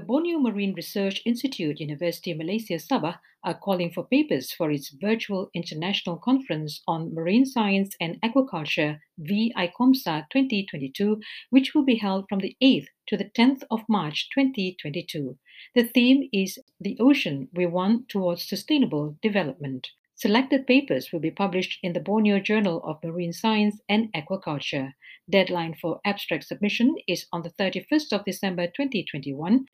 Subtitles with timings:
[0.00, 4.88] The Borneo Marine Research Institute, University of Malaysia Sabah, are calling for papers for its
[4.88, 11.20] virtual international conference on marine science and aquaculture, VICOMSA 2022,
[11.50, 15.36] which will be held from the 8th to the 10th of March 2022.
[15.74, 19.86] The theme is The Ocean We Want Towards Sustainable Development.
[20.14, 24.94] Selected papers will be published in the Borneo Journal of Marine Science and Aquaculture.
[25.30, 29.64] Deadline for abstract submission is on the 31st of December 2021.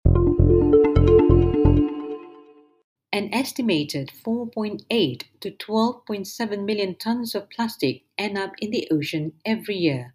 [3.14, 9.76] An estimated 4.8 to 12.7 million tons of plastic end up in the ocean every
[9.76, 10.14] year.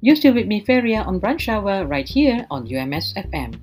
[0.00, 3.58] You're still with me, Feria, on Brunch Hour right here on UMS FM.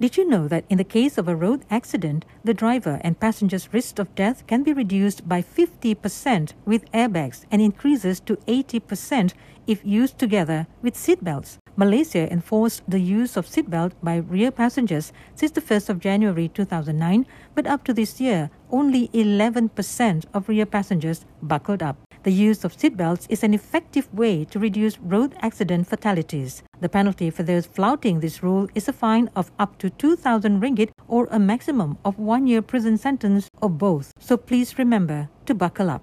[0.00, 3.72] Did you know that in the case of a road accident, the driver and passenger's
[3.72, 9.34] risk of death can be reduced by 50% with airbags and increases to 80%
[9.66, 11.58] if used together with seatbelts?
[11.76, 17.26] Malaysia enforced the use of seatbelt by rear passengers since the 1st of January 2009,
[17.54, 21.96] but up to this year, only 11% of rear passengers buckled up.
[22.22, 26.62] The use of seatbelts is an effective way to reduce road accident fatalities.
[26.80, 30.90] The penalty for those flouting this rule is a fine of up to 2,000 ringgit
[31.08, 34.12] or a maximum of one year prison sentence or both.
[34.20, 36.02] So please remember to buckle up.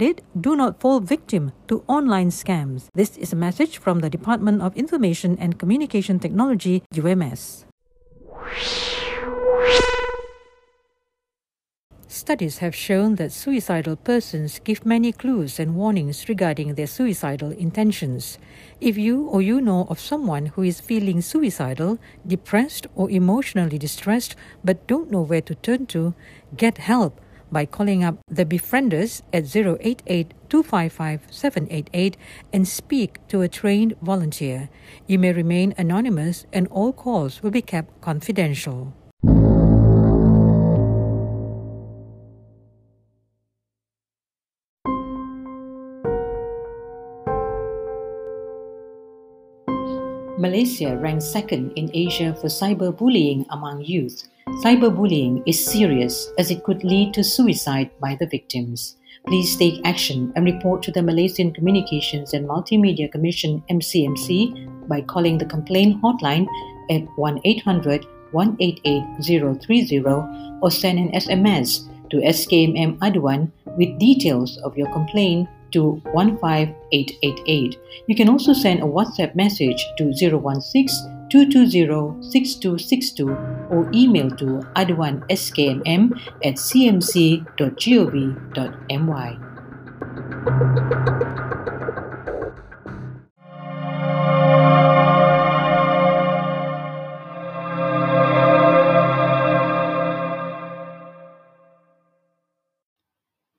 [0.01, 2.87] it, do not fall victim to online scams.
[2.93, 7.65] This is a message from the Department of Information and Communication Technology, UMS.
[12.07, 18.37] Studies have shown that suicidal persons give many clues and warnings regarding their suicidal intentions.
[18.79, 24.35] If you or you know of someone who is feeling suicidal, depressed, or emotionally distressed
[24.63, 26.13] but don't know where to turn to,
[26.55, 27.19] get help
[27.51, 32.17] by calling up the Befrienders at 088 255 788
[32.53, 34.69] and speak to a trained volunteer.
[35.07, 38.93] You may remain anonymous and all calls will be kept confidential.
[50.41, 54.25] Malaysia ranks second in Asia for cyberbullying among youth.
[54.59, 58.97] Cyberbullying is serious as it could lead to suicide by the victims.
[59.25, 65.37] Please take action and report to the Malaysian Communications and Multimedia Commission MCMC by calling
[65.37, 66.45] the complaint hotline
[66.89, 69.03] at 1-800 188
[69.63, 70.03] 030
[70.61, 77.79] or send an SMS to SKMM Aduan with details of your complaint to 15888.
[78.07, 83.31] You can also send a WhatsApp message to 016 220 6262
[83.71, 86.11] or email to aduanskmm
[86.43, 87.47] at cmc.gov.my.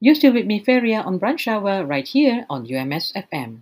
[0.04, 3.61] You're still with me, Feria, on Brunch Hour right here on UMS FM.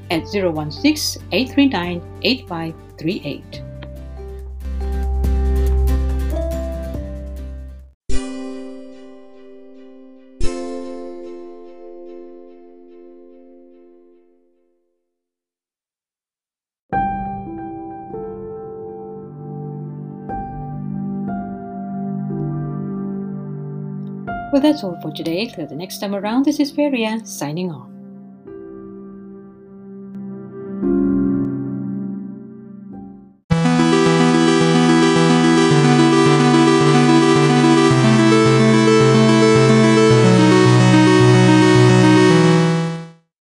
[0.11, 3.63] at 016 839 8538.
[24.51, 25.47] Well, that's all for today.
[25.47, 27.90] Till the next time around, this is Feria signing off.